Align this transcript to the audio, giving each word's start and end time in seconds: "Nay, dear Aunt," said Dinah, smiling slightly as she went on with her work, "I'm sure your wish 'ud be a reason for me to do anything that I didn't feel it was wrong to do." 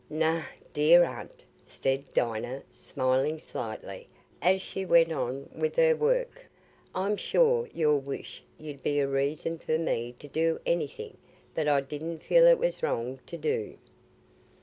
"Nay, 0.09 0.41
dear 0.73 1.03
Aunt," 1.03 1.43
said 1.67 2.11
Dinah, 2.11 2.63
smiling 2.71 3.37
slightly 3.37 4.07
as 4.41 4.59
she 4.59 4.83
went 4.83 5.11
on 5.11 5.47
with 5.53 5.75
her 5.75 5.95
work, 5.95 6.47
"I'm 6.95 7.15
sure 7.17 7.69
your 7.71 7.97
wish 7.97 8.41
'ud 8.59 8.81
be 8.81 8.99
a 8.99 9.07
reason 9.07 9.59
for 9.59 9.77
me 9.77 10.15
to 10.17 10.27
do 10.27 10.59
anything 10.65 11.17
that 11.53 11.67
I 11.67 11.81
didn't 11.81 12.23
feel 12.23 12.47
it 12.47 12.57
was 12.57 12.81
wrong 12.81 13.19
to 13.27 13.37
do." 13.37 13.77